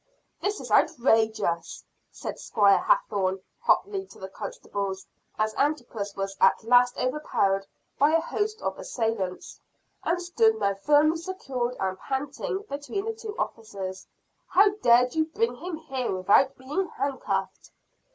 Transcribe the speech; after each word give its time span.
"This 0.41 0.59
is 0.59 0.71
outrageous!" 0.71 1.83
said 2.11 2.39
Squire 2.39 2.79
Hathorne 2.79 3.39
hotly 3.59 4.07
to 4.07 4.17
the 4.17 4.29
constables 4.29 5.05
as 5.37 5.53
Antipas 5.53 6.15
was 6.15 6.35
at 6.41 6.63
last 6.63 6.97
overpowered 6.97 7.67
by 7.99 8.13
a 8.15 8.19
host 8.19 8.63
of 8.63 8.79
assailants, 8.79 9.59
and 10.03 10.19
stood 10.19 10.55
now 10.57 10.73
firmly 10.73 11.17
secured 11.17 11.75
and 11.79 11.99
panting 11.99 12.63
between 12.67 13.05
the 13.05 13.13
two 13.13 13.37
officers. 13.37 14.07
"How 14.47 14.69
dared 14.81 15.13
you 15.13 15.25
bring 15.25 15.53
him 15.53 15.77
here 15.77 16.11
without 16.17 16.57
being 16.57 16.87
handcuffed?" 16.97 17.69